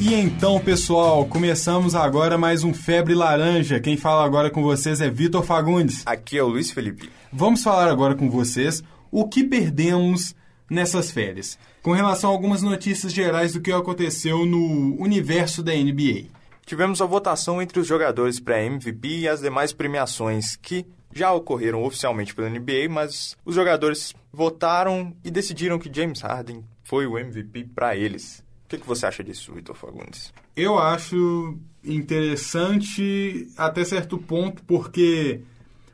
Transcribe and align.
E 0.00 0.14
então, 0.14 0.58
pessoal, 0.58 1.26
começamos 1.26 1.94
agora 1.94 2.38
mais 2.38 2.64
um 2.64 2.72
Febre 2.72 3.14
Laranja. 3.14 3.78
Quem 3.78 3.98
fala 3.98 4.24
agora 4.24 4.48
com 4.48 4.62
vocês 4.62 4.98
é 5.02 5.10
Vitor 5.10 5.42
Fagundes. 5.42 6.02
Aqui 6.06 6.38
é 6.38 6.42
o 6.42 6.48
Luiz 6.48 6.70
Felipe. 6.70 7.10
Vamos 7.30 7.62
falar 7.62 7.86
agora 7.86 8.14
com 8.14 8.30
vocês 8.30 8.82
o 9.10 9.28
que 9.28 9.44
perdemos 9.44 10.34
nessas 10.70 11.10
férias, 11.10 11.58
com 11.82 11.92
relação 11.92 12.30
a 12.30 12.32
algumas 12.32 12.62
notícias 12.62 13.12
gerais 13.12 13.52
do 13.52 13.60
que 13.60 13.70
aconteceu 13.70 14.46
no 14.46 14.96
universo 14.98 15.62
da 15.62 15.74
NBA. 15.74 16.28
Tivemos 16.64 17.02
a 17.02 17.06
votação 17.06 17.60
entre 17.60 17.78
os 17.78 17.86
jogadores 17.86 18.40
para 18.40 18.64
MVP 18.64 19.06
e 19.06 19.28
as 19.28 19.42
demais 19.42 19.70
premiações 19.70 20.56
que 20.56 20.86
já 21.12 21.30
ocorreram 21.30 21.84
oficialmente 21.84 22.34
pela 22.34 22.48
NBA, 22.48 22.88
mas 22.88 23.36
os 23.44 23.54
jogadores 23.54 24.14
votaram 24.32 25.14
e 25.22 25.30
decidiram 25.30 25.78
que 25.78 25.92
James 25.92 26.22
Harden 26.22 26.64
foi 26.84 27.06
o 27.06 27.18
MVP 27.18 27.68
para 27.74 27.94
eles. 27.94 28.42
O 28.70 28.76
que, 28.76 28.78
que 28.78 28.86
você 28.86 29.04
acha 29.04 29.24
disso, 29.24 29.52
Vitor 29.52 29.74
Fagundes? 29.74 30.32
Eu 30.56 30.78
acho 30.78 31.58
interessante 31.84 33.48
até 33.56 33.82
certo 33.82 34.16
ponto, 34.16 34.62
porque 34.62 35.40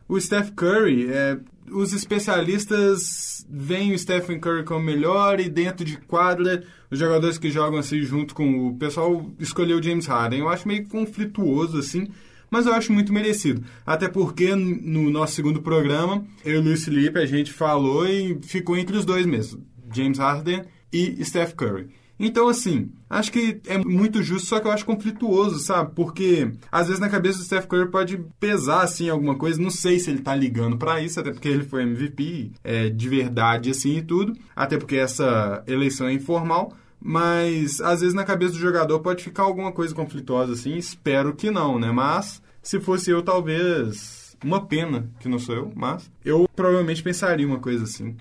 o 0.07 0.21
Steph 0.21 0.51
Curry, 0.51 1.11
é, 1.11 1.39
os 1.71 1.95
especialistas 1.95 3.47
veem 3.49 3.95
o 3.95 3.99
Stephen 3.99 4.39
Curry 4.39 4.65
como 4.65 4.85
melhor 4.85 5.41
e 5.41 5.49
dentro 5.49 5.87
de 5.87 5.97
quadra, 5.97 6.65
os 6.91 6.99
jogadores 6.99 7.39
que 7.39 7.51
jogam 7.51 7.79
assim 7.79 8.03
junto 8.03 8.35
com 8.35 8.69
o 8.69 8.77
pessoal 8.77 9.25
escolheu 9.39 9.83
James 9.83 10.05
Harden. 10.05 10.41
Eu 10.41 10.49
acho 10.51 10.69
meio 10.69 10.87
conflituoso 10.87 11.79
assim, 11.79 12.09
mas 12.51 12.67
eu 12.67 12.75
acho 12.75 12.93
muito 12.93 13.11
merecido. 13.11 13.65
Até 13.87 14.07
porque 14.07 14.55
no 14.55 15.09
nosso 15.09 15.33
segundo 15.33 15.63
programa, 15.63 16.27
eu 16.45 16.57
e 16.57 16.59
o 16.59 16.63
Luiz 16.63 16.85
Felipe, 16.85 17.19
a 17.19 17.25
gente 17.25 17.55
falou 17.55 18.07
e 18.07 18.39
ficou 18.43 18.77
entre 18.77 18.99
os 18.99 19.07
dois 19.07 19.25
mesmo, 19.25 19.67
James 19.91 20.19
Harden 20.19 20.63
e 20.93 21.25
Steph 21.25 21.55
Curry. 21.55 21.89
Então, 22.19 22.49
assim, 22.49 22.91
acho 23.11 23.31
que 23.31 23.61
é 23.67 23.77
muito 23.79 24.23
justo, 24.23 24.49
só 24.49 24.59
que 24.59 24.67
eu 24.67 24.73
acho 24.73 24.87
conflituoso, 24.87 25.59
sabe? 25.59 25.93
Porque 25.95 26.51
às 26.73 26.87
vezes 26.87 27.01
na 27.01 27.09
cabeça 27.09 27.39
do 27.39 27.45
Steph 27.45 27.67
Curry 27.67 27.91
pode 27.91 28.19
pesar, 28.41 28.83
assim, 28.83 29.09
alguma 29.09 29.35
coisa. 29.37 29.61
Não 29.61 29.71
sei 29.71 29.99
se 29.99 30.11
ele 30.11 30.23
tá 30.23 30.35
ligando 30.35 30.77
para 30.79 31.01
isso, 31.01 31.21
até 31.21 31.31
porque 31.31 31.49
ele 31.49 31.65
foi 31.65 31.83
MVP 31.83 32.53
é, 32.65 32.89
de 32.89 33.09
verdade, 33.09 33.71
assim, 33.71 33.99
e 33.99 34.03
tudo. 34.03 34.33
Até 34.55 34.79
porque 34.79 34.97
essa 34.97 35.63
eleição 35.67 36.07
é 36.07 36.13
informal. 36.13 36.73
Mas 36.99 37.81
às 37.81 38.01
vezes 38.01 38.15
na 38.15 38.25
cabeça 38.25 38.53
do 38.53 38.59
jogador 38.59 39.01
pode 39.01 39.23
ficar 39.23 39.43
alguma 39.43 39.71
coisa 39.71 39.95
conflituosa, 39.95 40.55
assim. 40.55 40.77
Espero 40.77 41.35
que 41.35 41.51
não, 41.51 41.79
né? 41.79 41.93
Mas 41.93 42.43
se 42.63 42.81
fosse 42.81 43.11
eu, 43.11 43.23
talvez. 43.23 44.25
Uma 44.45 44.67
pena 44.67 45.09
que 45.19 45.29
não 45.29 45.39
sou 45.39 45.55
eu, 45.55 45.73
mas 45.75 46.11
eu 46.23 46.47
provavelmente 46.55 47.03
pensaria 47.03 47.47
uma 47.47 47.59
coisa 47.59 47.85
assim. 47.85 48.15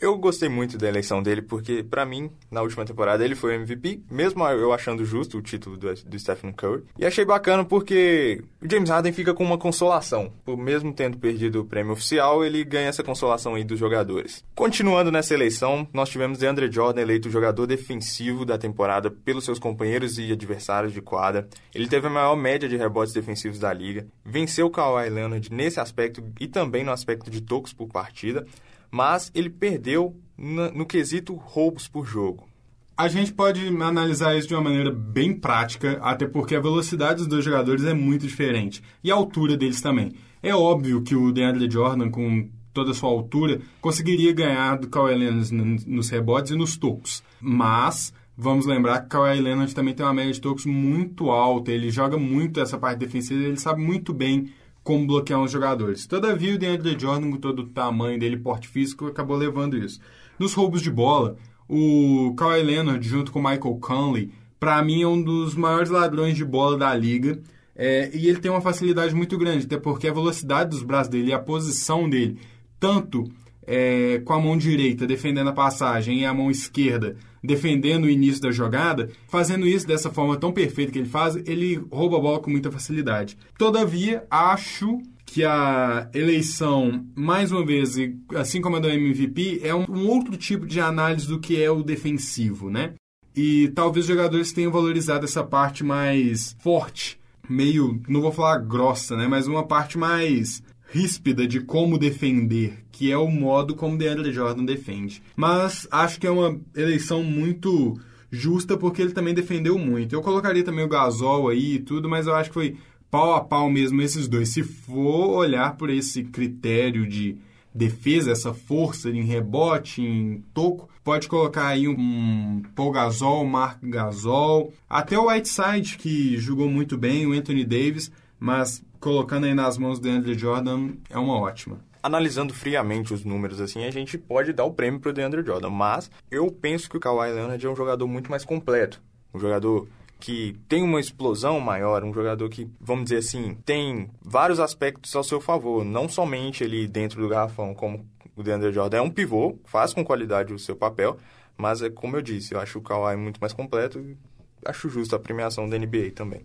Eu 0.00 0.16
gostei 0.18 0.48
muito 0.48 0.76
da 0.76 0.88
eleição 0.88 1.22
dele 1.22 1.42
porque, 1.42 1.82
para 1.82 2.04
mim, 2.04 2.30
na 2.50 2.62
última 2.62 2.84
temporada 2.84 3.24
ele 3.24 3.34
foi 3.34 3.56
o 3.56 3.60
MVP, 3.60 4.02
mesmo 4.10 4.46
eu 4.48 4.72
achando 4.72 5.04
justo 5.04 5.38
o 5.38 5.42
título 5.42 5.76
do, 5.76 5.92
do 5.94 6.18
Stephen 6.18 6.52
Curry. 6.52 6.84
E 6.98 7.06
achei 7.06 7.24
bacana 7.24 7.64
porque 7.64 8.42
o 8.62 8.70
James 8.70 8.90
Harden 8.90 9.12
fica 9.12 9.32
com 9.32 9.44
uma 9.44 9.58
consolação. 9.58 10.32
Por 10.44 10.56
mesmo 10.56 10.92
tendo 10.92 11.18
perdido 11.18 11.60
o 11.60 11.64
prêmio 11.64 11.92
oficial, 11.92 12.44
ele 12.44 12.64
ganha 12.64 12.88
essa 12.88 13.02
consolação 13.02 13.54
aí 13.54 13.64
dos 13.64 13.78
jogadores. 13.78 14.44
Continuando 14.54 15.10
nessa 15.10 15.34
eleição, 15.34 15.86
nós 15.92 16.08
tivemos 16.08 16.38
DeAndre 16.38 16.70
Jordan 16.70 17.00
eleito 17.00 17.28
o 17.28 17.32
jogador 17.32 17.66
defensivo 17.66 18.44
da 18.44 18.58
temporada 18.58 19.10
pelos 19.10 19.44
seus 19.44 19.58
companheiros 19.58 20.18
e 20.18 20.32
adversários 20.32 20.92
de 20.92 21.00
quadra. 21.00 21.48
Ele 21.74 21.88
teve 21.88 22.06
a 22.06 22.10
maior 22.10 22.36
média 22.36 22.68
de 22.68 22.76
rebotes 22.76 23.14
defensivos 23.14 23.58
da 23.58 23.72
liga, 23.72 24.06
venceu 24.24 24.66
o 24.66 24.70
Kawhi 24.70 25.08
Leonard 25.08 25.52
nesse 25.52 25.80
aspecto 25.80 26.22
e 26.40 26.46
também 26.46 26.84
no 26.84 26.92
aspecto 26.92 27.30
de 27.30 27.40
tocos 27.40 27.72
por 27.72 27.88
partida 27.88 28.46
mas 28.90 29.30
ele 29.34 29.50
perdeu 29.50 30.16
no, 30.36 30.86
quesito 30.86 31.34
roubos 31.34 31.88
por 31.88 32.06
jogo. 32.06 32.48
A 32.96 33.08
gente 33.08 33.32
pode 33.32 33.66
analisar 33.68 34.36
isso 34.36 34.48
de 34.48 34.54
uma 34.54 34.62
maneira 34.62 34.90
bem 34.90 35.34
prática, 35.34 35.98
até 36.02 36.26
porque 36.26 36.54
a 36.54 36.60
velocidade 36.60 37.18
dos 37.18 37.26
dois 37.26 37.44
jogadores 37.44 37.84
é 37.84 37.92
muito 37.92 38.26
diferente. 38.26 38.82
E 39.04 39.10
a 39.10 39.14
altura 39.14 39.56
deles 39.56 39.82
também. 39.82 40.12
É 40.42 40.54
óbvio 40.54 41.02
que 41.02 41.14
o 41.14 41.30
DeAndre 41.30 41.70
Jordan, 41.70 42.10
com 42.10 42.48
toda 42.72 42.92
a 42.92 42.94
sua 42.94 43.10
altura, 43.10 43.60
conseguiria 43.80 44.32
ganhar 44.32 44.76
do 44.76 44.88
Kawhi 44.88 45.14
Leonard 45.14 45.52
nos 45.86 46.08
rebotes 46.08 46.52
e 46.52 46.56
nos 46.56 46.76
tocos. 46.76 47.22
Mas 47.40 48.14
vamos 48.36 48.66
lembrar 48.66 49.00
que 49.00 49.06
o 49.06 49.08
Kawhi 49.08 49.40
Leonard 49.40 49.74
também 49.74 49.94
tem 49.94 50.04
uma 50.04 50.14
média 50.14 50.32
de 50.32 50.40
tocos 50.40 50.66
muito 50.66 51.30
alta, 51.30 51.72
ele 51.72 51.90
joga 51.90 52.18
muito 52.18 52.60
essa 52.60 52.78
parte 52.78 52.98
defensiva, 52.98 53.42
ele 53.42 53.56
sabe 53.56 53.82
muito 53.82 54.12
bem 54.12 54.50
como 54.86 55.04
bloquear 55.04 55.42
os 55.42 55.50
jogadores. 55.50 56.06
Todavia, 56.06 56.54
o 56.54 56.58
DeAndre 56.58 56.96
Jordan, 56.96 57.32
com 57.32 57.38
todo 57.38 57.62
o 57.62 57.66
tamanho 57.66 58.20
dele, 58.20 58.36
porte 58.36 58.68
físico, 58.68 59.06
acabou 59.06 59.36
levando 59.36 59.76
isso. 59.76 59.98
Nos 60.38 60.54
roubos 60.54 60.80
de 60.80 60.92
bola, 60.92 61.36
o 61.68 62.32
Kawhi 62.36 62.62
Leonard, 62.62 63.06
junto 63.06 63.32
com 63.32 63.40
o 63.40 63.42
Michael 63.42 63.78
Conley, 63.80 64.30
para 64.60 64.80
mim 64.84 65.02
é 65.02 65.08
um 65.08 65.20
dos 65.20 65.56
maiores 65.56 65.90
ladrões 65.90 66.36
de 66.36 66.44
bola 66.44 66.78
da 66.78 66.94
liga. 66.94 67.40
É, 67.74 68.16
e 68.16 68.28
ele 68.28 68.38
tem 68.38 68.48
uma 68.48 68.60
facilidade 68.60 69.12
muito 69.12 69.36
grande, 69.36 69.66
até 69.66 69.76
porque 69.76 70.06
a 70.06 70.12
velocidade 70.12 70.70
dos 70.70 70.84
braços 70.84 71.08
dele 71.10 71.30
e 71.30 71.34
a 71.34 71.38
posição 71.40 72.08
dele, 72.08 72.38
tanto 72.78 73.24
é, 73.66 74.20
com 74.24 74.32
a 74.32 74.40
mão 74.40 74.56
direita 74.56 75.06
defendendo 75.06 75.48
a 75.48 75.52
passagem 75.52 76.20
e 76.20 76.24
a 76.24 76.32
mão 76.32 76.50
esquerda 76.50 77.16
defendendo 77.46 78.04
o 78.04 78.10
início 78.10 78.42
da 78.42 78.50
jogada, 78.50 79.08
fazendo 79.28 79.66
isso 79.66 79.86
dessa 79.86 80.10
forma 80.10 80.36
tão 80.36 80.52
perfeita 80.52 80.92
que 80.92 80.98
ele 80.98 81.08
faz, 81.08 81.36
ele 81.46 81.76
rouba 81.90 82.16
a 82.16 82.20
bola 82.20 82.40
com 82.40 82.50
muita 82.50 82.72
facilidade. 82.72 83.38
Todavia, 83.56 84.26
acho 84.28 85.00
que 85.24 85.44
a 85.44 86.08
eleição, 86.14 87.04
mais 87.14 87.52
uma 87.52 87.64
vez, 87.64 87.96
assim 88.34 88.60
como 88.60 88.76
a 88.76 88.80
do 88.80 88.88
MVP, 88.88 89.60
é 89.62 89.74
um, 89.74 90.08
outro 90.08 90.36
tipo 90.36 90.66
de 90.66 90.80
análise 90.80 91.26
do 91.26 91.40
que 91.40 91.60
é 91.60 91.70
o 91.70 91.82
defensivo, 91.82 92.70
né? 92.70 92.94
E 93.34 93.68
talvez 93.68 94.06
os 94.06 94.08
jogadores 94.08 94.52
tenham 94.52 94.72
valorizado 94.72 95.24
essa 95.24 95.44
parte 95.44 95.84
mais 95.84 96.56
forte, 96.60 97.18
meio, 97.48 98.00
não 98.08 98.22
vou 98.22 98.32
falar 98.32 98.58
grossa, 98.58 99.16
né? 99.16 99.26
Mas 99.26 99.46
uma 99.46 99.66
parte 99.66 99.98
mais 99.98 100.62
ríspida 100.88 101.46
de 101.46 101.60
como 101.60 101.98
defender, 101.98 102.84
que 102.92 103.10
é 103.10 103.18
o 103.18 103.30
modo 103.30 103.74
como 103.74 103.98
DeAndre 103.98 104.32
Jordan 104.32 104.64
defende. 104.64 105.22
Mas 105.34 105.86
acho 105.90 106.20
que 106.20 106.26
é 106.26 106.30
uma 106.30 106.58
eleição 106.74 107.22
muito 107.22 107.98
justa 108.30 108.76
porque 108.76 109.02
ele 109.02 109.12
também 109.12 109.34
defendeu 109.34 109.78
muito. 109.78 110.14
Eu 110.14 110.22
colocaria 110.22 110.64
também 110.64 110.84
o 110.84 110.88
Gasol 110.88 111.48
aí 111.48 111.74
e 111.74 111.78
tudo, 111.78 112.08
mas 112.08 112.26
eu 112.26 112.34
acho 112.34 112.50
que 112.50 112.54
foi 112.54 112.76
pau 113.10 113.34
a 113.34 113.40
pau 113.40 113.70
mesmo 113.70 114.00
esses 114.02 114.28
dois. 114.28 114.50
Se 114.50 114.62
for 114.62 115.36
olhar 115.38 115.76
por 115.76 115.90
esse 115.90 116.24
critério 116.24 117.06
de 117.06 117.36
defesa, 117.74 118.32
essa 118.32 118.54
força 118.54 119.10
em 119.10 119.22
rebote, 119.22 120.00
em 120.00 120.42
toco, 120.54 120.88
pode 121.04 121.28
colocar 121.28 121.68
aí 121.68 121.86
um 121.86 122.62
Paul 122.74 122.90
Gasol, 122.90 123.44
Mark 123.44 123.78
Gasol, 123.82 124.72
até 124.88 125.18
o 125.18 125.28
Whiteside 125.28 125.98
que 125.98 126.38
jogou 126.38 126.70
muito 126.70 126.96
bem, 126.96 127.26
o 127.26 127.32
Anthony 127.32 127.64
Davis, 127.64 128.10
mas 128.38 128.82
colocando 129.00 129.44
aí 129.44 129.54
nas 129.54 129.78
mãos 129.78 129.98
do 129.98 130.08
Andrew 130.08 130.38
Jordan 130.38 130.90
é 131.10 131.18
uma 131.18 131.38
ótima. 131.38 131.78
Analisando 132.02 132.54
friamente 132.54 133.12
os 133.12 133.24
números 133.24 133.60
assim, 133.60 133.84
a 133.84 133.90
gente 133.90 134.16
pode 134.16 134.52
dar 134.52 134.64
o 134.64 134.72
prêmio 134.72 135.00
para 135.00 135.10
o 135.10 135.12
DeAndre 135.12 135.44
Jordan, 135.44 135.70
mas 135.70 136.10
eu 136.30 136.50
penso 136.50 136.88
que 136.88 136.96
o 136.96 137.00
Kawhi 137.00 137.32
Leonard 137.32 137.66
é 137.66 137.68
um 137.68 137.74
jogador 137.74 138.06
muito 138.06 138.30
mais 138.30 138.44
completo, 138.44 139.02
um 139.34 139.40
jogador 139.40 139.88
que 140.18 140.56
tem 140.68 140.82
uma 140.82 141.00
explosão 141.00 141.60
maior, 141.60 142.04
um 142.04 142.12
jogador 142.12 142.48
que, 142.48 142.68
vamos 142.80 143.04
dizer 143.04 143.18
assim, 143.18 143.56
tem 143.64 144.08
vários 144.22 144.60
aspectos 144.60 145.14
ao 145.14 145.24
seu 145.24 145.40
favor, 145.40 145.84
não 145.84 146.08
somente 146.08 146.64
ele 146.64 146.86
dentro 146.86 147.20
do 147.20 147.28
garrafão, 147.28 147.74
como 147.74 148.06
o 148.36 148.42
DeAndre 148.42 148.72
Jordan 148.72 148.98
é 148.98 149.02
um 149.02 149.10
pivô, 149.10 149.58
faz 149.64 149.92
com 149.92 150.04
qualidade 150.04 150.54
o 150.54 150.58
seu 150.58 150.76
papel, 150.76 151.18
mas 151.56 151.82
é 151.82 151.90
como 151.90 152.16
eu 152.16 152.22
disse, 152.22 152.54
eu 152.54 152.60
acho 152.60 152.78
o 152.78 152.82
Kawhi 152.82 153.16
muito 153.16 153.40
mais 153.40 153.52
completo 153.52 153.98
e 153.98 154.16
acho 154.64 154.88
justo 154.88 155.16
a 155.16 155.18
premiação 155.18 155.68
da 155.68 155.78
NBA 155.78 156.12
também. 156.14 156.42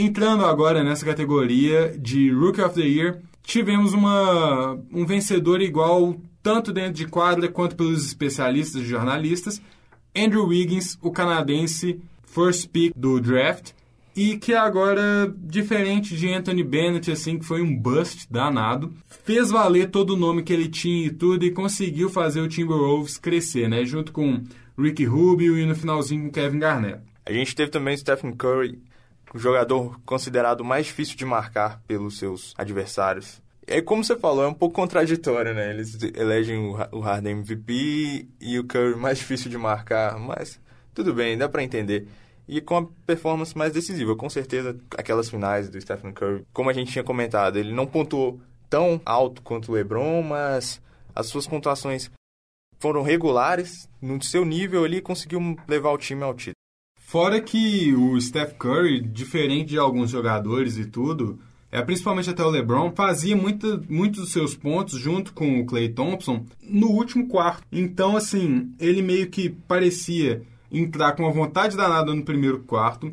Entrando 0.00 0.44
agora 0.44 0.84
nessa 0.84 1.04
categoria 1.04 1.92
de 1.98 2.30
Rookie 2.30 2.60
of 2.60 2.72
the 2.72 2.86
Year, 2.86 3.20
tivemos 3.42 3.92
uma, 3.92 4.78
um 4.92 5.04
vencedor 5.04 5.60
igual 5.60 6.16
tanto 6.40 6.72
dentro 6.72 6.92
de 6.92 7.08
quadra 7.08 7.48
quanto 7.48 7.74
pelos 7.74 8.06
especialistas 8.06 8.80
e 8.80 8.86
jornalistas, 8.86 9.60
Andrew 10.16 10.46
Wiggins, 10.46 10.96
o 11.02 11.10
canadense 11.10 12.00
first 12.24 12.68
pick 12.68 12.92
do 12.96 13.18
draft, 13.18 13.72
e 14.14 14.38
que 14.38 14.54
agora, 14.54 15.34
diferente 15.36 16.16
de 16.16 16.32
Anthony 16.32 16.62
Bennett, 16.62 17.10
assim, 17.10 17.36
que 17.36 17.44
foi 17.44 17.60
um 17.60 17.74
bust 17.74 18.28
danado, 18.30 18.92
fez 19.24 19.50
valer 19.50 19.90
todo 19.90 20.10
o 20.10 20.16
nome 20.16 20.44
que 20.44 20.52
ele 20.52 20.68
tinha 20.68 21.08
e 21.08 21.10
tudo 21.10 21.44
e 21.44 21.50
conseguiu 21.50 22.08
fazer 22.08 22.40
o 22.40 22.46
Timberwolves 22.46 23.18
crescer, 23.18 23.68
né? 23.68 23.84
Junto 23.84 24.12
com 24.12 24.44
Ricky 24.78 25.04
Rubio 25.04 25.58
e 25.58 25.66
no 25.66 25.74
finalzinho 25.74 26.26
com 26.26 26.30
Kevin 26.30 26.60
Garnett. 26.60 27.00
A 27.26 27.32
gente 27.32 27.52
teve 27.56 27.72
também 27.72 27.96
Stephen 27.96 28.32
Curry 28.32 28.78
o 29.34 29.38
jogador 29.38 30.00
considerado 30.04 30.64
mais 30.64 30.86
difícil 30.86 31.16
de 31.16 31.24
marcar 31.24 31.80
pelos 31.86 32.18
seus 32.18 32.54
adversários. 32.56 33.42
É 33.66 33.82
como 33.82 34.02
você 34.02 34.16
falou, 34.16 34.44
é 34.44 34.48
um 34.48 34.54
pouco 34.54 34.74
contraditório, 34.74 35.52
né? 35.52 35.70
Eles 35.70 35.98
elegem 36.14 36.58
o 36.90 37.00
Harden 37.00 37.40
MVP 37.40 38.26
e 38.40 38.58
o 38.58 38.64
Curry 38.64 38.96
mais 39.00 39.18
difícil 39.18 39.50
de 39.50 39.58
marcar, 39.58 40.18
mas 40.18 40.58
tudo 40.94 41.12
bem, 41.12 41.36
dá 41.36 41.48
para 41.48 41.62
entender. 41.62 42.08
E 42.48 42.62
com 42.62 42.78
a 42.78 42.86
performance 43.06 43.56
mais 43.56 43.72
decisiva, 43.72 44.16
com 44.16 44.30
certeza 44.30 44.74
aquelas 44.96 45.28
finais 45.28 45.68
do 45.68 45.78
Stephen 45.78 46.12
Curry, 46.12 46.46
como 46.50 46.70
a 46.70 46.72
gente 46.72 46.90
tinha 46.90 47.04
comentado, 47.04 47.58
ele 47.58 47.72
não 47.72 47.86
pontuou 47.86 48.40
tão 48.70 49.00
alto 49.04 49.42
quanto 49.42 49.70
o 49.70 49.74
LeBron, 49.74 50.22
mas 50.22 50.80
as 51.14 51.26
suas 51.26 51.46
pontuações 51.46 52.10
foram 52.78 53.02
regulares, 53.02 53.88
no 54.00 54.22
seu 54.22 54.44
nível 54.44 54.86
ele 54.86 55.02
conseguiu 55.02 55.56
levar 55.66 55.90
o 55.90 55.98
time 55.98 56.22
ao 56.22 56.34
título. 56.34 56.57
Fora 57.08 57.40
que 57.40 57.94
o 57.94 58.20
Steph 58.20 58.52
Curry, 58.58 59.00
diferente 59.00 59.70
de 59.70 59.78
alguns 59.78 60.10
jogadores 60.10 60.76
e 60.76 60.84
tudo, 60.84 61.38
é, 61.72 61.80
principalmente 61.80 62.28
até 62.28 62.44
o 62.44 62.50
LeBron, 62.50 62.92
fazia 62.94 63.34
muitos 63.34 64.20
dos 64.20 64.30
seus 64.30 64.54
pontos 64.54 64.98
junto 64.98 65.32
com 65.32 65.58
o 65.58 65.64
Clay 65.64 65.88
Thompson 65.88 66.44
no 66.62 66.88
último 66.88 67.26
quarto. 67.26 67.62
Então, 67.72 68.14
assim, 68.14 68.70
ele 68.78 69.00
meio 69.00 69.30
que 69.30 69.48
parecia 69.48 70.42
entrar 70.70 71.12
com 71.12 71.22
uma 71.22 71.32
vontade 71.32 71.78
danada 71.78 72.14
no 72.14 72.22
primeiro 72.22 72.58
quarto. 72.58 73.10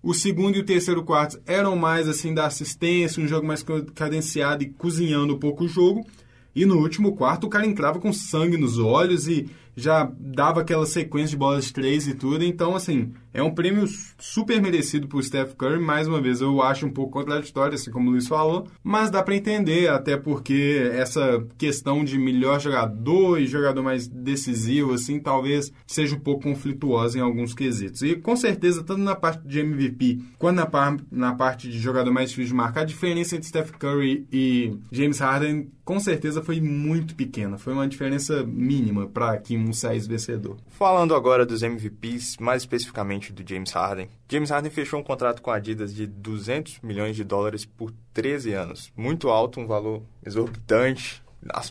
O 0.00 0.14
segundo 0.14 0.54
e 0.56 0.60
o 0.60 0.64
terceiro 0.64 1.02
quarto 1.02 1.40
eram 1.44 1.74
mais 1.74 2.08
assim 2.08 2.32
da 2.32 2.46
assistência, 2.46 3.20
um 3.20 3.26
jogo 3.26 3.44
mais 3.44 3.66
cadenciado 3.92 4.62
e 4.62 4.68
cozinhando 4.68 5.34
um 5.34 5.38
pouco 5.40 5.64
o 5.64 5.68
jogo. 5.68 6.06
E 6.54 6.64
no 6.64 6.78
último 6.78 7.16
quarto 7.16 7.48
o 7.48 7.50
cara 7.50 7.66
entrava 7.66 7.98
com 7.98 8.12
sangue 8.12 8.56
nos 8.56 8.78
olhos 8.78 9.26
e 9.26 9.50
já 9.76 10.10
dava 10.18 10.60
aquela 10.60 10.86
sequência 10.86 11.30
de 11.30 11.36
bolas 11.36 11.66
de 11.66 11.72
três 11.72 12.06
e 12.06 12.14
tudo. 12.14 12.44
Então, 12.44 12.74
assim, 12.74 13.12
é 13.34 13.42
um 13.42 13.50
prêmio 13.50 13.86
super 14.18 14.60
merecido 14.60 15.08
por 15.08 15.22
Steph 15.22 15.54
Curry. 15.54 15.80
Mais 15.80 16.06
uma 16.06 16.20
vez, 16.20 16.40
eu 16.40 16.60
acho 16.62 16.86
um 16.86 16.90
pouco 16.90 17.12
contraditório, 17.12 17.74
assim 17.74 17.90
como 17.90 18.08
o 18.08 18.12
Luiz 18.12 18.28
falou, 18.28 18.66
mas 18.82 19.10
dá 19.10 19.22
para 19.22 19.34
entender, 19.34 19.88
até 19.88 20.16
porque 20.16 20.90
essa 20.92 21.44
questão 21.56 22.04
de 22.04 22.18
melhor 22.18 22.60
jogador 22.60 23.38
e 23.38 23.46
jogador 23.46 23.82
mais 23.82 24.06
decisivo, 24.06 24.94
assim, 24.94 25.18
talvez 25.18 25.72
seja 25.86 26.14
um 26.14 26.20
pouco 26.20 26.42
conflituosa 26.42 27.18
em 27.18 27.22
alguns 27.22 27.54
quesitos. 27.54 28.02
E 28.02 28.16
com 28.16 28.36
certeza, 28.36 28.82
tanto 28.82 29.00
na 29.00 29.14
parte 29.14 29.46
de 29.46 29.60
MVP 29.60 30.20
quanto 30.38 30.56
na, 30.56 30.66
par 30.66 30.96
na 31.10 31.34
parte 31.34 31.70
de 31.70 31.78
jogador 31.78 32.12
mais 32.12 32.30
difícil 32.30 32.50
de 32.50 32.54
marcar, 32.54 32.82
a 32.82 32.84
diferença 32.84 33.36
entre 33.36 33.48
Steph 33.48 33.70
Curry 33.72 34.26
e 34.30 34.76
James 34.90 35.18
Harden 35.18 35.70
com 35.84 35.98
certeza 35.98 36.42
foi 36.42 36.60
muito 36.60 37.14
pequena. 37.14 37.58
Foi 37.58 37.72
uma 37.72 37.88
diferença 37.88 38.44
mínima 38.44 39.06
para 39.08 39.36
que 39.38 39.56
um 39.68 39.72
saísse 39.72 40.08
vencedor. 40.08 40.56
Falando 40.68 41.14
agora 41.14 41.46
dos 41.46 41.62
MVPs, 41.62 42.36
mais 42.38 42.62
especificamente 42.62 43.32
do 43.32 43.48
James 43.48 43.70
Harden. 43.72 44.08
James 44.28 44.50
Harden 44.50 44.70
fechou 44.70 45.00
um 45.00 45.02
contrato 45.02 45.42
com 45.42 45.50
a 45.50 45.56
Adidas 45.56 45.94
de 45.94 46.06
200 46.06 46.80
milhões 46.82 47.16
de 47.16 47.24
dólares 47.24 47.64
por 47.64 47.92
13 48.12 48.52
anos. 48.52 48.92
Muito 48.96 49.28
alto, 49.28 49.60
um 49.60 49.66
valor 49.66 50.02
exorbitante. 50.24 51.22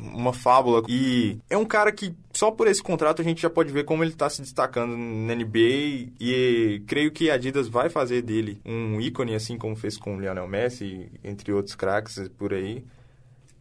Uma 0.01 0.33
fábula. 0.33 0.83
E 0.89 1.37
é 1.49 1.57
um 1.57 1.63
cara 1.63 1.93
que, 1.93 2.13
só 2.33 2.51
por 2.51 2.67
esse 2.67 2.83
contrato, 2.83 3.21
a 3.21 3.23
gente 3.23 3.41
já 3.41 3.49
pode 3.49 3.71
ver 3.71 3.85
como 3.85 4.03
ele 4.03 4.11
está 4.11 4.29
se 4.29 4.41
destacando 4.41 4.97
na 4.97 5.33
NBA. 5.33 6.11
E 6.19 6.83
creio 6.85 7.09
que 7.09 7.31
a 7.31 7.35
Adidas 7.35 7.69
vai 7.69 7.87
fazer 7.89 8.21
dele 8.21 8.59
um 8.65 8.99
ícone, 8.99 9.33
assim 9.33 9.57
como 9.57 9.73
fez 9.75 9.95
com 9.95 10.17
o 10.17 10.19
Lionel 10.19 10.45
Messi, 10.45 11.09
entre 11.23 11.53
outros 11.53 11.73
craques 11.73 12.29
por 12.37 12.53
aí 12.53 12.83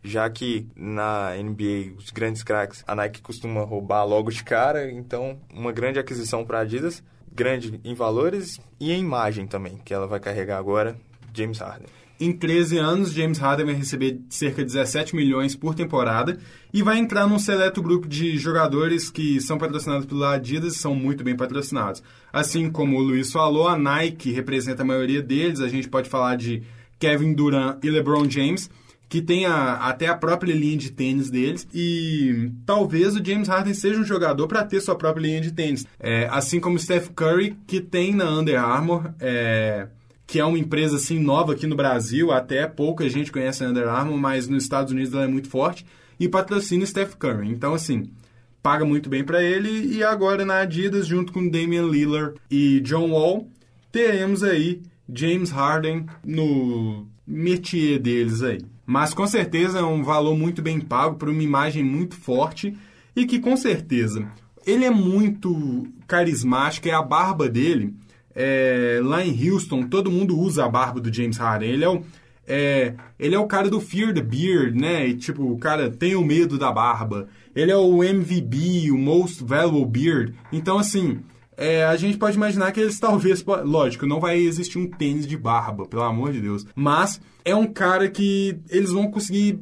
já 0.03 0.29
que 0.31 0.67
na 0.75 1.31
NBA 1.35 1.97
os 1.99 2.11
grandes 2.11 2.43
craques 2.43 2.83
a 2.87 2.95
Nike 2.95 3.21
costuma 3.21 3.63
roubar 3.63 4.05
logo 4.05 4.31
de 4.31 4.43
cara, 4.43 4.91
então 4.91 5.39
uma 5.53 5.73
grande 5.73 5.99
aquisição 5.99 6.45
para 6.45 6.59
a 6.59 6.63
Adidas, 6.63 7.03
grande 7.33 7.81
em 7.85 7.95
valores 7.95 8.61
e 8.79 8.93
em 8.93 9.01
imagem 9.01 9.47
também, 9.47 9.79
que 9.85 9.95
ela 9.95 10.07
vai 10.07 10.21
carregar 10.21 10.59
agora, 10.59 10.97
James 11.35 11.59
Harden. 11.59 11.89
Em 12.23 12.33
13 12.33 12.77
anos, 12.77 13.13
James 13.13 13.39
Harden 13.39 13.65
vai 13.65 13.75
receber 13.75 14.21
cerca 14.29 14.63
de 14.63 14.67
17 14.67 15.17
milhões 15.17 15.57
por 15.57 15.75
temporada 15.75 16.39
e 16.71 16.83
vai 16.83 16.99
entrar 16.99 17.27
num 17.27 17.39
seleto 17.39 17.81
grupo 17.81 18.07
de 18.07 18.37
jogadores 18.37 19.11
que 19.11 19.41
são 19.41 19.57
patrocinados 19.57 20.05
pela 20.05 20.35
Adidas 20.35 20.75
e 20.75 20.79
são 20.79 20.95
muito 20.95 21.25
bem 21.25 21.35
patrocinados. 21.35 22.03
Assim 22.31 22.71
como 22.71 22.99
o 22.99 23.01
Luiz 23.01 23.33
falou, 23.33 23.67
a 23.67 23.79
Nike 23.79 24.33
representa 24.33 24.83
a 24.83 24.85
maioria 24.85 25.23
deles, 25.23 25.61
a 25.61 25.69
gente 25.69 25.89
pode 25.89 26.11
falar 26.11 26.37
de 26.37 26.63
Kevin 26.99 27.33
Durant 27.33 27.83
e 27.83 27.89
LeBron 27.89 28.29
James, 28.29 28.69
que 29.11 29.21
tem 29.21 29.45
até 29.45 30.07
a 30.07 30.15
própria 30.15 30.55
linha 30.55 30.77
de 30.77 30.93
tênis 30.93 31.29
deles. 31.29 31.67
E 31.75 32.53
talvez 32.65 33.17
o 33.17 33.23
James 33.23 33.49
Harden 33.49 33.75
seja 33.75 34.01
um 34.01 34.05
jogador 34.05 34.47
para 34.47 34.65
ter 34.65 34.81
sua 34.81 34.95
própria 34.95 35.23
linha 35.23 35.41
de 35.41 35.51
tênis. 35.51 35.85
É, 35.99 36.29
assim 36.31 36.61
como 36.61 36.77
o 36.77 36.79
Steph 36.79 37.09
Curry, 37.09 37.57
que 37.67 37.81
tem 37.81 38.15
na 38.15 38.31
Under 38.31 38.63
Armour. 38.63 39.13
É, 39.19 39.89
que 40.29 40.39
é 40.39 40.45
uma 40.45 40.61
empresa 40.61 40.95
assim 40.95 41.19
nova 41.19 41.55
aqui 41.55 41.67
no 41.67 41.75
Brasil, 41.75 42.31
até 42.31 42.65
pouca 42.65 43.09
gente 43.09 43.33
conhece 43.33 43.65
a 43.65 43.69
Under 43.69 43.89
Armour, 43.89 44.17
mas 44.17 44.47
nos 44.47 44.63
Estados 44.63 44.93
Unidos 44.93 45.13
ela 45.13 45.25
é 45.25 45.27
muito 45.27 45.49
forte 45.49 45.85
e 46.21 46.29
patrocina 46.29 46.85
o 46.85 46.87
Steph 46.87 47.17
Curry. 47.17 47.51
Então 47.51 47.75
assim, 47.75 48.13
paga 48.63 48.85
muito 48.85 49.11
bem 49.11 49.25
para 49.25 49.43
ele 49.43 49.93
e 49.93 50.05
agora 50.05 50.45
na 50.45 50.61
Adidas 50.61 51.05
junto 51.05 51.33
com 51.33 51.49
Damian 51.49 51.89
Lillard 51.89 52.35
e 52.49 52.79
John 52.79 53.11
Wall, 53.11 53.49
teremos 53.91 54.45
aí 54.45 54.81
James 55.13 55.51
Harden 55.51 56.07
no 56.25 57.09
métier 57.27 57.99
deles 57.99 58.41
aí. 58.41 58.61
Mas 58.91 59.15
com 59.15 59.25
certeza 59.25 59.79
é 59.79 59.85
um 59.85 60.03
valor 60.03 60.37
muito 60.37 60.61
bem 60.61 60.81
pago 60.81 61.15
por 61.15 61.29
uma 61.29 61.45
imagem 61.45 61.85
muito 61.85 62.17
forte 62.17 62.77
e 63.15 63.25
que 63.25 63.39
com 63.39 63.57
certeza 63.57 64.27
ele 64.67 64.85
é 64.85 64.91
muito 64.91 65.87
carismático 66.09 66.89
e 66.89 66.91
a 66.91 67.01
barba 67.01 67.49
dele, 67.49 67.95
é, 68.35 68.99
lá 69.01 69.25
em 69.25 69.49
Houston, 69.49 69.85
todo 69.85 70.11
mundo 70.11 70.37
usa 70.37 70.65
a 70.65 70.69
barba 70.69 71.01
do 71.01 71.15
James 71.15 71.37
Harden. 71.37 71.71
Ele 71.71 71.85
é 71.85 71.89
o, 71.89 72.03
é, 72.49 72.95
ele 73.17 73.37
é 73.37 73.39
o 73.39 73.47
cara 73.47 73.71
do 73.71 73.81
Fear 73.81 74.13
the 74.13 74.23
Beard, 74.23 74.75
né? 74.75 75.07
E, 75.07 75.15
tipo, 75.15 75.45
o 75.45 75.57
cara 75.57 75.89
tem 75.89 76.17
o 76.17 76.25
medo 76.25 76.59
da 76.59 76.73
barba. 76.73 77.29
Ele 77.55 77.71
é 77.71 77.77
o 77.77 78.03
MVB, 78.03 78.91
o 78.91 78.99
Most 78.99 79.45
Valuable 79.45 79.87
Beard. 79.87 80.35
Então, 80.51 80.77
assim, 80.77 81.21
é, 81.61 81.85
a 81.85 81.95
gente 81.95 82.17
pode 82.17 82.39
imaginar 82.39 82.73
que 82.73 82.81
eles 82.81 82.99
talvez, 82.99 83.45
lógico, 83.65 84.07
não 84.07 84.19
vai 84.19 84.39
existir 84.39 84.79
um 84.79 84.87
tênis 84.87 85.27
de 85.27 85.37
barba, 85.37 85.85
pelo 85.85 86.03
amor 86.03 86.33
de 86.33 86.41
Deus, 86.41 86.65
mas 86.75 87.21
é 87.45 87.55
um 87.55 87.67
cara 87.67 88.09
que 88.09 88.59
eles 88.71 88.91
vão 88.91 89.11
conseguir 89.11 89.61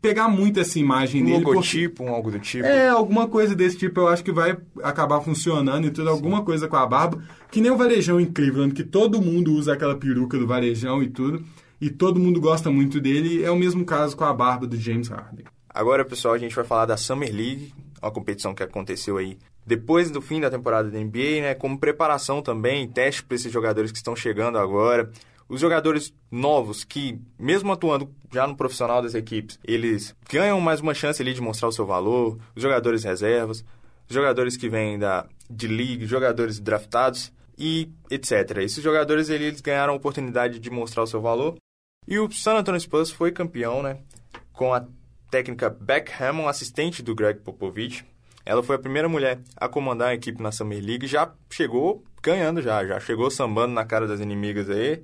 pegar 0.00 0.28
muito 0.28 0.60
essa 0.60 0.78
imagem 0.78 1.22
um 1.22 1.24
dele. 1.24 1.38
Um 1.38 1.48
logotipo, 1.48 1.96
porque... 1.96 2.10
um 2.10 2.14
algo 2.14 2.30
do 2.30 2.38
tipo. 2.38 2.64
É, 2.64 2.88
alguma 2.88 3.26
coisa 3.26 3.52
desse 3.52 3.76
tipo 3.76 3.98
eu 3.98 4.06
acho 4.06 4.22
que 4.22 4.30
vai 4.30 4.56
acabar 4.80 5.20
funcionando 5.22 5.88
e 5.88 5.90
tudo, 5.90 6.06
Sim. 6.06 6.12
alguma 6.12 6.44
coisa 6.44 6.68
com 6.68 6.76
a 6.76 6.86
barba. 6.86 7.20
Que 7.50 7.60
nem 7.60 7.72
o 7.72 7.76
Varejão 7.76 8.20
em 8.20 8.26
Cleveland, 8.26 8.72
que 8.72 8.84
todo 8.84 9.20
mundo 9.20 9.52
usa 9.52 9.72
aquela 9.72 9.96
peruca 9.96 10.38
do 10.38 10.46
Varejão 10.46 11.02
e 11.02 11.10
tudo, 11.10 11.44
e 11.80 11.90
todo 11.90 12.20
mundo 12.20 12.40
gosta 12.40 12.70
muito 12.70 13.00
dele. 13.00 13.42
É 13.42 13.50
o 13.50 13.56
mesmo 13.56 13.84
caso 13.84 14.16
com 14.16 14.22
a 14.22 14.32
barba 14.32 14.68
do 14.68 14.76
James 14.76 15.08
Harden. 15.08 15.46
Agora, 15.68 16.04
pessoal, 16.04 16.34
a 16.34 16.38
gente 16.38 16.54
vai 16.54 16.64
falar 16.64 16.86
da 16.86 16.96
Summer 16.96 17.34
League, 17.34 17.74
uma 18.00 18.12
competição 18.12 18.54
que 18.54 18.62
aconteceu 18.62 19.16
aí 19.16 19.36
depois 19.66 20.10
do 20.10 20.20
fim 20.20 20.40
da 20.40 20.50
temporada 20.50 20.90
da 20.90 20.98
NBA, 20.98 21.42
né, 21.42 21.54
como 21.54 21.78
preparação 21.78 22.42
também, 22.42 22.88
teste 22.88 23.22
para 23.22 23.34
esses 23.34 23.52
jogadores 23.52 23.92
que 23.92 23.98
estão 23.98 24.16
chegando 24.16 24.58
agora. 24.58 25.10
Os 25.48 25.60
jogadores 25.60 26.14
novos 26.30 26.84
que, 26.84 27.20
mesmo 27.38 27.72
atuando 27.72 28.08
já 28.32 28.46
no 28.46 28.56
profissional 28.56 29.02
das 29.02 29.14
equipes, 29.14 29.58
eles 29.64 30.14
ganham 30.30 30.60
mais 30.60 30.80
uma 30.80 30.94
chance 30.94 31.20
ali 31.20 31.34
de 31.34 31.40
mostrar 31.40 31.68
o 31.68 31.72
seu 31.72 31.84
valor. 31.84 32.38
Os 32.54 32.62
jogadores 32.62 33.02
reservas, 33.02 33.64
os 34.08 34.14
jogadores 34.14 34.56
que 34.56 34.68
vêm 34.68 34.98
da 34.98 35.26
de 35.50 35.66
league, 35.66 36.06
jogadores 36.06 36.60
draftados 36.60 37.32
e 37.58 37.90
etc. 38.08 38.58
Esses 38.58 38.82
jogadores 38.82 39.28
eles 39.28 39.60
ganharam 39.60 39.92
a 39.92 39.96
oportunidade 39.96 40.60
de 40.60 40.70
mostrar 40.70 41.02
o 41.02 41.06
seu 41.06 41.20
valor. 41.20 41.56
E 42.06 42.18
o 42.18 42.30
San 42.30 42.54
Antonio 42.54 42.80
Spurs 42.80 43.10
foi 43.10 43.32
campeão, 43.32 43.82
né, 43.82 43.98
com 44.52 44.72
a 44.72 44.86
técnica 45.30 45.68
Beck 45.68 46.10
Hammond, 46.20 46.48
assistente 46.48 47.02
do 47.02 47.14
Greg 47.14 47.40
Popovich. 47.40 48.04
Ela 48.44 48.62
foi 48.62 48.76
a 48.76 48.78
primeira 48.78 49.08
mulher 49.08 49.40
a 49.56 49.68
comandar 49.68 50.08
a 50.08 50.14
equipe 50.14 50.42
na 50.42 50.50
Summer 50.52 50.82
League, 50.82 51.06
já 51.06 51.32
chegou 51.50 52.04
ganhando 52.22 52.60
já, 52.60 52.84
já 52.86 53.00
chegou 53.00 53.30
sambando 53.30 53.74
na 53.74 53.84
cara 53.84 54.06
das 54.06 54.20
inimigas 54.20 54.68
aí. 54.70 55.02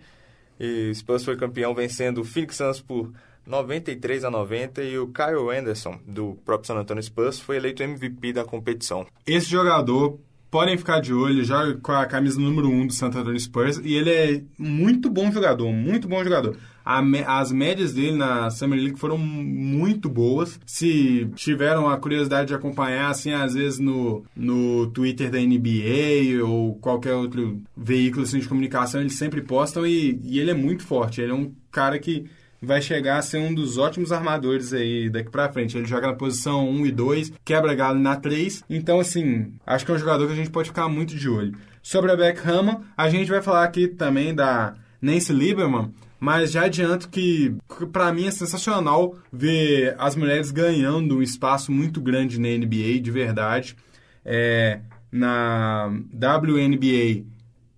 E 0.59 0.95
Spurs 0.95 1.25
foi 1.25 1.37
campeão 1.37 1.75
vencendo 1.75 2.19
o 2.19 2.25
Phoenix 2.25 2.57
Suns 2.57 2.81
por 2.81 3.13
93 3.47 4.25
a 4.25 4.31
90 4.31 4.83
e 4.83 4.99
o 4.99 5.09
Kyle 5.09 5.51
Anderson, 5.57 5.99
do 6.07 6.39
próprio 6.45 6.67
San 6.67 6.81
Antonio 6.81 7.03
Spurs, 7.03 7.39
foi 7.39 7.57
eleito 7.57 7.83
MVP 7.83 8.33
da 8.33 8.45
competição. 8.45 9.07
Esse 9.27 9.51
jogador, 9.51 10.19
podem 10.51 10.77
ficar 10.79 11.01
de 11.01 11.13
olho, 11.13 11.45
joga 11.45 11.75
com 11.77 11.93
a 11.93 12.07
camisa 12.07 12.41
número 12.41 12.69
1 12.69 12.73
um 12.73 12.87
do 12.87 12.93
San 12.93 13.09
Antonio 13.09 13.39
Spurs 13.39 13.79
e 13.79 13.95
ele 13.95 14.11
é 14.11 14.43
muito 14.59 15.11
bom 15.11 15.31
jogador, 15.31 15.71
muito 15.71 16.09
bom 16.09 16.23
jogador 16.25 16.57
as 16.87 17.51
médias 17.51 17.93
dele 17.93 18.17
na 18.17 18.49
Summer 18.51 18.79
League 18.79 18.99
foram 18.99 19.19
muito 19.19 20.09
boas. 20.09 20.61
Se 20.65 21.29
tiveram 21.35 21.89
a 21.89 21.99
curiosidade 21.99 22.49
de 22.49 22.55
acompanhar, 22.55 23.11
assim, 23.11 23.33
às 23.33 23.55
vezes 23.55 23.81
no, 23.81 24.25
no 24.37 24.87
Twitter 24.89 25.31
da 25.31 25.39
NBA 25.39 26.45
ou 26.47 26.77
qualquer 26.77 27.15
outro 27.15 27.61
veículo 27.77 28.23
assim, 28.23 28.39
de 28.39 28.49
comunicação, 28.49 29.01
eles 29.01 29.15
sempre 29.15 29.43
postam 29.43 29.85
e, 29.85 30.21
e 30.23 30.39
ele 30.39 30.53
é 30.53 30.55
muito 30.55 30.85
forte. 30.85 31.21
Ele 31.21 31.33
é 31.33 31.35
um 31.35 31.53
cara 31.73 31.99
que 31.99 32.27
vai 32.63 32.81
chegar 32.81 33.19
a 33.19 33.23
ser 33.23 33.39
um 33.39 33.53
dos 33.53 33.79
ótimos 33.79 34.13
armadores 34.13 34.73
aí 34.73 35.11
daqui 35.11 35.31
pra 35.31 35.53
frente. 35.53 35.77
Ele 35.77 35.87
joga 35.87 36.07
na 36.07 36.15
posição 36.15 36.69
1 36.69 36.87
e 36.87 36.93
2, 36.93 37.33
quebra 37.45 37.75
galho 37.75 37.99
na 37.99 38.17
3. 38.17 38.65
Então, 38.71 39.01
assim, 39.01 39.53
acho 39.67 39.85
que 39.85 39.91
é 39.91 39.95
um 39.95 39.99
jogador 39.99 40.27
que 40.27 40.33
a 40.33 40.37
gente 40.37 40.51
pode 40.51 40.69
ficar 40.69 40.89
muito 40.89 41.17
de 41.17 41.29
olho. 41.29 41.57
Sobre 41.83 42.11
a 42.11 42.17
Beckham, 42.17 42.83
a 42.97 43.09
gente 43.09 43.31
vai 43.31 43.43
falar 43.43 43.65
aqui 43.65 43.87
também 43.87 44.35
da 44.35 44.75
Nancy 45.01 45.33
Lieberman, 45.33 45.93
mas 46.19 46.53
já 46.53 46.65
adianto 46.65 47.09
que, 47.09 47.55
para 47.93 48.13
mim, 48.13 48.27
é 48.27 48.31
sensacional 48.31 49.17
ver 49.33 49.95
as 49.99 50.17
mulheres 50.17 50.51
ganhando 50.51 51.19
um 51.19 51.23
espaço 51.23 51.71
muito 51.71 52.01
grande 52.01 52.41
na 52.41 52.49
NBA, 52.49 53.01
de 53.01 53.11
verdade. 53.11 53.77
É, 54.25 54.81
na 55.13 55.87
WNBA 55.87 57.25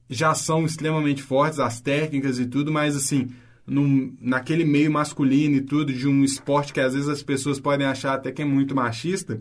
já 0.09 0.35
são 0.35 0.64
extremamente 0.64 1.23
fortes 1.23 1.59
as 1.59 1.80
técnicas 1.80 2.38
e 2.38 2.47
tudo, 2.47 2.73
mas 2.73 2.97
assim, 2.97 3.28
num, 3.66 4.16
naquele 4.21 4.64
meio 4.64 4.90
masculino 4.90 5.57
e 5.57 5.61
tudo, 5.61 5.92
de 5.92 6.09
um 6.09 6.25
esporte 6.25 6.73
que 6.73 6.80
às 6.80 6.95
vezes 6.95 7.09
as 7.09 7.23
pessoas 7.23 7.61
podem 7.61 7.87
achar 7.87 8.14
até 8.14 8.33
que 8.33 8.42
é 8.42 8.45
muito 8.45 8.75
machista, 8.75 9.40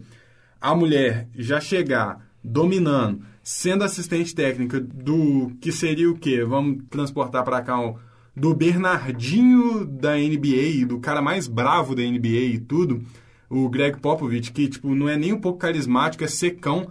a 0.59 0.75
mulher 0.75 1.29
já 1.35 1.61
chegar 1.61 2.25
dominando, 2.43 3.21
sendo 3.41 3.83
assistente 3.83 4.35
técnica 4.35 4.79
do 4.79 5.51
que 5.61 5.71
seria 5.71 6.09
o 6.09 6.17
quê? 6.17 6.43
Vamos 6.43 6.83
transportar 6.89 7.43
para 7.43 7.61
cá 7.61 7.79
um, 7.79 7.95
do 8.37 8.53
Bernardinho 8.53 9.83
da 9.83 10.15
NBA, 10.15 10.85
do 10.87 10.99
cara 10.99 11.23
mais 11.23 11.47
bravo 11.47 11.95
da 11.95 12.03
NBA 12.03 12.27
e 12.27 12.59
tudo, 12.59 13.01
o 13.49 13.67
Greg 13.67 13.99
Popovich, 13.99 14.51
que 14.51 14.67
tipo 14.67 14.93
não 14.93 15.09
é 15.09 15.17
nem 15.17 15.33
um 15.33 15.41
pouco 15.41 15.57
carismático, 15.57 16.23
é 16.23 16.27
secão, 16.27 16.87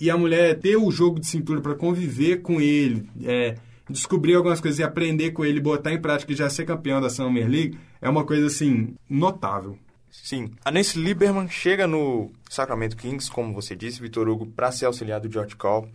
e 0.00 0.10
a 0.10 0.16
mulher 0.16 0.58
ter 0.58 0.76
o 0.76 0.90
jogo 0.90 1.20
de 1.20 1.28
cintura 1.28 1.60
para 1.60 1.76
conviver 1.76 2.38
com 2.38 2.60
ele, 2.60 3.08
é, 3.22 3.54
descobrir 3.88 4.34
algumas 4.34 4.60
coisas 4.60 4.80
e 4.80 4.82
aprender 4.82 5.30
com 5.30 5.44
ele, 5.44 5.60
botar 5.60 5.92
em 5.92 6.00
prática 6.00 6.32
e 6.32 6.36
já 6.36 6.50
ser 6.50 6.64
campeão 6.64 7.00
da 7.00 7.08
Summer 7.08 7.48
League, 7.48 7.78
é 8.02 8.08
uma 8.08 8.24
coisa 8.24 8.48
assim 8.48 8.96
notável. 9.08 9.78
Sim. 10.10 10.50
A 10.64 10.70
Nancy 10.72 10.98
Lieberman 10.98 11.48
chega 11.48 11.86
no 11.86 12.32
Sacramento 12.50 12.96
Kings, 12.96 13.30
como 13.30 13.54
você 13.54 13.76
disse, 13.76 14.00
Vitor 14.00 14.28
Hugo, 14.28 14.46
para 14.46 14.72
ser 14.72 14.86
auxiliar 14.86 15.20
do 15.20 15.30
George 15.30 15.54
Call. 15.54 15.88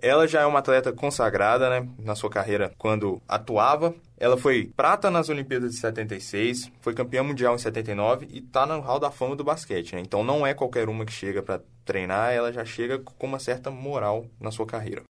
Ela 0.00 0.28
já 0.28 0.42
é 0.42 0.46
uma 0.46 0.58
atleta 0.58 0.92
consagrada, 0.92 1.70
né, 1.70 1.88
na 1.98 2.14
sua 2.14 2.30
carreira 2.30 2.72
quando 2.78 3.20
atuava. 3.26 3.94
Ela 4.18 4.36
foi 4.36 4.70
prata 4.76 5.10
nas 5.10 5.28
Olimpíadas 5.28 5.72
de 5.72 5.78
76, 5.78 6.70
foi 6.80 6.94
campeã 6.94 7.22
mundial 7.22 7.54
em 7.54 7.58
79 7.58 8.26
e 8.30 8.38
está 8.38 8.66
no 8.66 8.80
hall 8.80 8.98
da 8.98 9.10
fama 9.10 9.36
do 9.36 9.44
basquete, 9.44 9.94
né? 9.94 10.00
Então 10.00 10.24
não 10.24 10.46
é 10.46 10.54
qualquer 10.54 10.88
uma 10.88 11.04
que 11.04 11.12
chega 11.12 11.42
para 11.42 11.60
treinar, 11.84 12.32
ela 12.32 12.52
já 12.52 12.64
chega 12.64 12.98
com 12.98 13.26
uma 13.26 13.38
certa 13.38 13.70
moral 13.70 14.26
na 14.40 14.50
sua 14.50 14.66
carreira. 14.66 15.02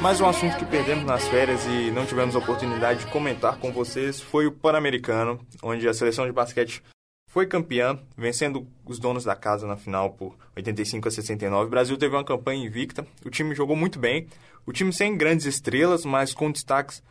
Mais 0.00 0.18
um 0.18 0.26
assunto 0.26 0.56
que 0.56 0.64
perdemos 0.64 1.04
nas 1.04 1.28
férias 1.28 1.66
e 1.66 1.90
não 1.90 2.06
tivemos 2.06 2.34
oportunidade 2.34 3.04
de 3.04 3.12
comentar 3.12 3.58
com 3.58 3.70
vocês 3.70 4.18
foi 4.18 4.46
o 4.46 4.52
Pan-Americano, 4.52 5.38
onde 5.62 5.86
a 5.86 5.92
seleção 5.92 6.24
de 6.24 6.32
basquete 6.32 6.82
foi 7.30 7.46
campeã, 7.46 8.00
vencendo 8.16 8.66
os 8.86 8.98
donos 8.98 9.24
da 9.24 9.36
casa 9.36 9.66
na 9.66 9.76
final 9.76 10.14
por 10.14 10.34
85 10.56 11.06
a 11.06 11.10
69. 11.10 11.66
O 11.66 11.70
Brasil 11.70 11.98
teve 11.98 12.16
uma 12.16 12.24
campanha 12.24 12.64
invicta, 12.64 13.06
o 13.26 13.28
time 13.28 13.54
jogou 13.54 13.76
muito 13.76 13.98
bem, 13.98 14.26
o 14.64 14.72
time 14.72 14.90
sem 14.90 15.18
grandes 15.18 15.44
estrelas, 15.44 16.02
mas 16.06 16.32
com 16.32 16.50
destaques 16.50 17.02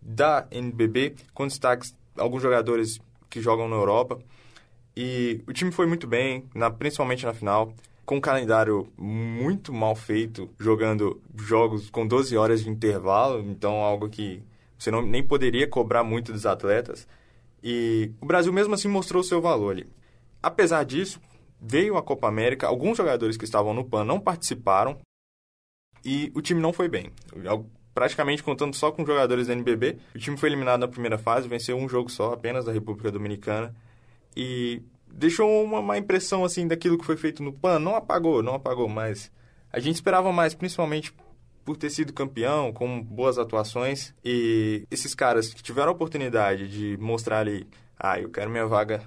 da 0.00 0.46
NBB, 0.50 1.16
com 1.34 1.46
destaques 1.46 1.94
alguns 2.16 2.40
jogadores 2.40 2.98
que 3.28 3.42
jogam 3.42 3.68
na 3.68 3.76
Europa. 3.76 4.18
E 4.96 5.42
o 5.46 5.52
time 5.52 5.70
foi 5.70 5.86
muito 5.86 6.06
bem, 6.06 6.48
na, 6.54 6.70
principalmente 6.70 7.26
na 7.26 7.34
final 7.34 7.74
com 8.08 8.16
um 8.16 8.20
calendário 8.22 8.90
muito 8.96 9.70
mal 9.70 9.94
feito, 9.94 10.48
jogando 10.58 11.20
jogos 11.36 11.90
com 11.90 12.06
12 12.06 12.34
horas 12.38 12.62
de 12.64 12.70
intervalo, 12.70 13.40
então 13.50 13.82
algo 13.82 14.08
que 14.08 14.42
você 14.78 14.90
não, 14.90 15.02
nem 15.02 15.22
poderia 15.22 15.68
cobrar 15.68 16.02
muito 16.02 16.32
dos 16.32 16.46
atletas. 16.46 17.06
E 17.62 18.10
o 18.18 18.24
Brasil 18.24 18.50
mesmo 18.50 18.72
assim 18.72 18.88
mostrou 18.88 19.22
seu 19.22 19.42
valor 19.42 19.72
ali. 19.72 19.86
Apesar 20.42 20.84
disso, 20.84 21.20
veio 21.60 21.98
a 21.98 22.02
Copa 22.02 22.26
América, 22.26 22.66
alguns 22.66 22.96
jogadores 22.96 23.36
que 23.36 23.44
estavam 23.44 23.74
no 23.74 23.84
PAN 23.84 24.04
não 24.04 24.18
participaram 24.18 24.98
e 26.02 26.32
o 26.34 26.40
time 26.40 26.62
não 26.62 26.72
foi 26.72 26.88
bem. 26.88 27.12
Praticamente 27.92 28.42
contando 28.42 28.74
só 28.74 28.90
com 28.90 29.04
jogadores 29.04 29.48
da 29.48 29.52
NBB, 29.52 29.98
o 30.14 30.18
time 30.18 30.38
foi 30.38 30.48
eliminado 30.48 30.80
na 30.80 30.88
primeira 30.88 31.18
fase, 31.18 31.46
venceu 31.46 31.76
um 31.76 31.86
jogo 31.86 32.08
só, 32.08 32.32
apenas 32.32 32.64
da 32.64 32.72
República 32.72 33.12
Dominicana. 33.12 33.74
E 34.34 34.80
deixou 35.12 35.62
uma 35.62 35.82
má 35.82 35.98
impressão 35.98 36.44
assim 36.44 36.66
daquilo 36.66 36.98
que 36.98 37.04
foi 37.04 37.16
feito 37.16 37.42
no 37.42 37.52
PAN. 37.52 37.78
Não 37.78 37.96
apagou, 37.96 38.42
não 38.42 38.54
apagou, 38.54 38.88
mas 38.88 39.30
a 39.72 39.78
gente 39.80 39.96
esperava 39.96 40.32
mais, 40.32 40.54
principalmente 40.54 41.12
por 41.64 41.76
ter 41.76 41.90
sido 41.90 42.12
campeão, 42.12 42.72
com 42.72 43.02
boas 43.02 43.36
atuações. 43.36 44.14
E 44.24 44.84
esses 44.90 45.14
caras 45.14 45.52
que 45.52 45.62
tiveram 45.62 45.88
a 45.88 45.92
oportunidade 45.92 46.68
de 46.68 46.96
mostrar 46.98 47.40
ali, 47.40 47.66
ah, 47.98 48.18
eu 48.18 48.30
quero 48.30 48.50
minha 48.50 48.66
vaga 48.66 49.02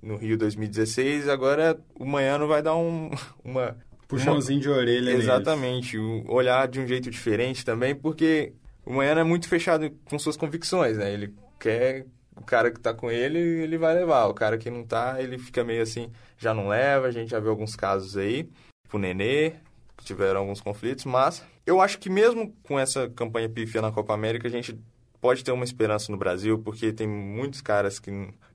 no 0.00 0.16
Rio 0.16 0.38
2016, 0.38 1.28
agora 1.28 1.80
o 1.98 2.06
Manhã 2.06 2.38
vai 2.46 2.62
dar 2.62 2.76
um, 2.76 3.10
uma... 3.44 3.76
Puxãozinho 4.06 4.58
uma... 4.58 4.62
de 4.62 4.68
orelha 4.68 5.10
Exatamente, 5.10 5.98
neles. 5.98 6.28
olhar 6.28 6.68
de 6.68 6.78
um 6.78 6.86
jeito 6.86 7.10
diferente 7.10 7.64
também, 7.64 7.92
porque 7.92 8.52
o 8.84 8.92
Manhã 8.92 9.18
é 9.18 9.24
muito 9.24 9.48
fechado 9.48 9.90
com 10.04 10.16
suas 10.16 10.36
convicções, 10.36 10.96
né? 10.96 11.12
Ele 11.12 11.34
quer 11.58 12.06
o 12.36 12.42
cara 12.42 12.70
que 12.70 12.78
tá 12.78 12.92
com 12.92 13.10
ele, 13.10 13.38
ele 13.38 13.78
vai 13.78 13.94
levar. 13.94 14.26
O 14.26 14.34
cara 14.34 14.58
que 14.58 14.70
não 14.70 14.84
tá, 14.84 15.20
ele 15.20 15.38
fica 15.38 15.64
meio 15.64 15.82
assim, 15.82 16.10
já 16.38 16.52
não 16.52 16.68
leva. 16.68 17.06
A 17.06 17.10
gente 17.10 17.30
já 17.30 17.40
viu 17.40 17.50
alguns 17.50 17.74
casos 17.74 18.16
aí, 18.16 18.44
tipo 18.84 18.96
o 18.96 19.00
Nenê, 19.00 19.52
que 19.96 20.04
tiveram 20.04 20.40
alguns 20.40 20.60
conflitos, 20.60 21.04
mas 21.04 21.42
eu 21.64 21.80
acho 21.80 21.98
que 21.98 22.10
mesmo 22.10 22.54
com 22.62 22.78
essa 22.78 23.08
campanha 23.08 23.48
pífia 23.48 23.80
na 23.80 23.90
Copa 23.90 24.14
América, 24.14 24.46
a 24.46 24.50
gente 24.50 24.78
pode 25.20 25.42
ter 25.42 25.50
uma 25.50 25.64
esperança 25.64 26.12
no 26.12 26.18
Brasil, 26.18 26.58
porque 26.58 26.92
tem 26.92 27.08
muitos 27.08 27.60
caras 27.60 27.98
que, 27.98 28.10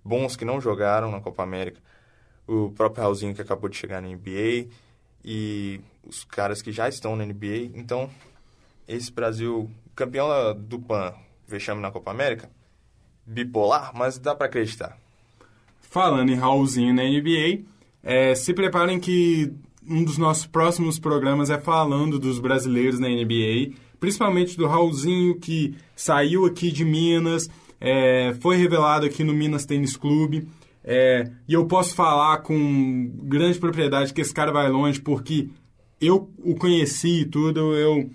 bons 0.05 0.35
que 0.35 0.45
não 0.45 0.61
jogaram 0.61 1.11
na 1.11 1.19
Copa 1.19 1.43
América. 1.43 1.81
O 2.47 2.71
próprio 2.71 3.03
Raulzinho 3.03 3.33
que 3.35 3.41
acabou 3.41 3.69
de 3.69 3.77
chegar 3.77 4.01
na 4.01 4.07
NBA 4.07 4.67
e 5.23 5.81
os 6.05 6.23
caras 6.23 6.61
que 6.61 6.71
já 6.71 6.87
estão 6.87 7.15
na 7.15 7.25
NBA. 7.25 7.71
Então, 7.75 8.09
esse 8.87 9.11
Brasil, 9.11 9.69
campeão 9.95 10.29
do 10.55 10.79
PAN, 10.79 11.13
vexame 11.47 11.81
na 11.81 11.91
Copa 11.91 12.11
América, 12.11 12.49
bipolar, 13.25 13.91
mas 13.95 14.17
dá 14.17 14.35
para 14.35 14.47
acreditar. 14.47 14.97
Falando 15.79 16.31
em 16.31 16.35
Raulzinho 16.35 16.93
na 16.93 17.03
NBA, 17.03 17.63
é, 18.03 18.33
se 18.35 18.53
preparem 18.53 18.99
que 18.99 19.51
um 19.87 20.03
dos 20.03 20.17
nossos 20.17 20.45
próximos 20.45 20.99
programas 20.99 21.49
é 21.49 21.59
falando 21.59 22.19
dos 22.19 22.39
brasileiros 22.39 22.99
na 22.99 23.09
NBA, 23.09 23.75
principalmente 23.99 24.57
do 24.57 24.67
Raulzinho, 24.67 25.39
que 25.39 25.75
saiu 25.95 26.45
aqui 26.45 26.71
de 26.71 26.85
Minas, 26.85 27.49
é, 27.79 28.35
foi 28.39 28.57
revelado 28.57 29.05
aqui 29.05 29.23
no 29.23 29.33
Minas 29.33 29.65
Tênis 29.65 29.97
Clube. 29.97 30.47
É, 30.83 31.29
e 31.47 31.53
eu 31.53 31.65
posso 31.65 31.93
falar 31.93 32.37
com 32.37 33.11
grande 33.23 33.59
propriedade 33.59 34.13
que 34.13 34.21
esse 34.21 34.33
cara 34.33 34.51
vai 34.51 34.69
longe, 34.69 34.99
porque 34.99 35.49
eu 35.99 36.29
o 36.43 36.55
conheci 36.55 37.21
e 37.21 37.25
tudo, 37.25 37.75
eu 37.75 38.09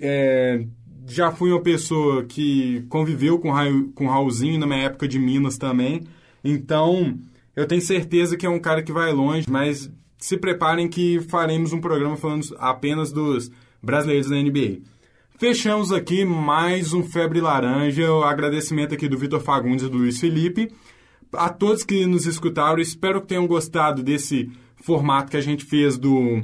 é, 0.00 0.64
já 1.06 1.30
fui 1.30 1.52
uma 1.52 1.62
pessoa 1.62 2.24
que 2.24 2.84
conviveu 2.88 3.38
com, 3.38 3.50
com 3.94 4.08
Raulzinho 4.08 4.58
na 4.58 4.66
minha 4.66 4.84
época 4.84 5.06
de 5.06 5.18
Minas 5.18 5.56
também. 5.56 6.02
Então, 6.42 7.16
eu 7.54 7.66
tenho 7.66 7.80
certeza 7.80 8.36
que 8.36 8.44
é 8.44 8.50
um 8.50 8.58
cara 8.58 8.82
que 8.82 8.92
vai 8.92 9.12
longe, 9.12 9.46
mas 9.48 9.90
se 10.18 10.36
preparem 10.36 10.88
que 10.88 11.20
faremos 11.20 11.72
um 11.72 11.80
programa 11.80 12.16
falando 12.16 12.44
apenas 12.58 13.12
dos 13.12 13.50
brasileiros 13.82 14.28
da 14.28 14.36
NBA. 14.36 14.80
Fechamos 15.38 15.92
aqui 15.92 16.24
mais 16.24 16.92
um 16.92 17.02
Febre 17.02 17.40
Laranja. 17.40 18.10
O 18.10 18.24
agradecimento 18.24 18.94
aqui 18.94 19.08
do 19.08 19.18
Vitor 19.18 19.40
Fagundes 19.40 19.84
e 19.84 19.88
do 19.88 19.98
Luiz 19.98 20.18
Felipe. 20.18 20.72
A 21.32 21.48
todos 21.50 21.84
que 21.84 22.06
nos 22.06 22.26
escutaram, 22.26 22.80
espero 22.80 23.20
que 23.20 23.28
tenham 23.28 23.46
gostado 23.46 24.02
desse 24.02 24.50
formato 24.76 25.30
que 25.30 25.36
a 25.36 25.42
gente 25.42 25.64
fez 25.64 25.98
do 25.98 26.40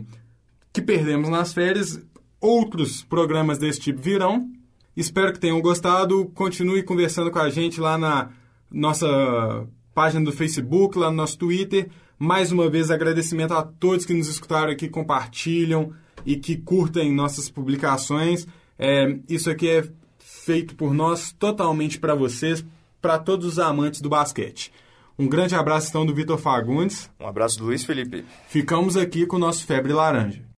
que 0.73 0.83
perdemos 0.83 1.29
nas 1.29 1.53
férias. 1.53 2.01
Outros 2.43 3.05
programas 3.05 3.57
desse 3.57 3.79
tipo 3.79 4.03
virão. 4.03 4.51
Espero 4.97 5.33
que 5.33 5.39
tenham 5.39 5.61
gostado. 5.61 6.27
Continue 6.35 6.83
conversando 6.83 7.31
com 7.31 7.39
a 7.39 7.49
gente 7.49 7.81
lá 7.81 7.97
na 7.97 8.31
nossa 8.69 9.65
página 9.95 10.25
do 10.25 10.33
Facebook, 10.33 10.99
lá 10.99 11.09
no 11.09 11.19
nosso 11.19 11.39
Twitter. 11.39 11.89
Mais 12.19 12.51
uma 12.51 12.69
vez, 12.69 12.91
agradecimento 12.91 13.55
a 13.55 13.63
todos 13.63 14.05
que 14.05 14.13
nos 14.13 14.27
escutaram 14.27 14.73
aqui, 14.73 14.89
compartilham 14.89 15.93
e 16.27 16.37
que 16.37 16.57
curtem 16.57 17.13
nossas 17.13 17.49
publicações. 17.49 18.45
É, 18.77 19.19
isso 19.29 19.49
aqui 19.49 19.69
é 19.69 19.89
feito 20.19 20.75
por 20.75 20.93
nós, 20.93 21.33
totalmente 21.33 22.01
para 22.01 22.17
vocês, 22.17 22.65
para 23.01 23.21
todos 23.21 23.47
os 23.47 23.59
amantes 23.61 24.01
do 24.01 24.09
basquete. 24.09 24.73
Um 25.17 25.29
grande 25.29 25.55
abraço 25.55 25.91
então 25.91 26.05
do 26.05 26.13
Vitor 26.13 26.39
Fagundes. 26.39 27.09
Um 27.21 27.27
abraço 27.29 27.57
do 27.59 27.67
Luiz 27.67 27.85
Felipe. 27.85 28.25
Ficamos 28.49 28.97
aqui 28.97 29.27
com 29.27 29.37
o 29.37 29.39
nosso 29.39 29.65
Febre 29.65 29.93
Laranja. 29.93 30.52